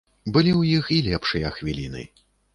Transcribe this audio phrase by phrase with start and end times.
[0.37, 2.03] Былі ў іх і лепшыя хвіліны.